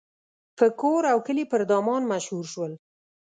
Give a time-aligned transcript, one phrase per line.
[0.57, 2.71] په کور او کلي پر دامان مشهور شول.